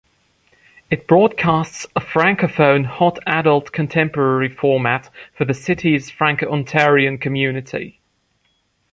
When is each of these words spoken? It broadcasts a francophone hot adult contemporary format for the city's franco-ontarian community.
It 0.89 1.05
broadcasts 1.05 1.85
a 1.95 1.99
francophone 1.99 2.85
hot 2.85 3.19
adult 3.27 3.71
contemporary 3.71 4.49
format 4.49 5.11
for 5.31 5.45
the 5.45 5.53
city's 5.53 6.09
franco-ontarian 6.09 7.21
community. 7.21 7.99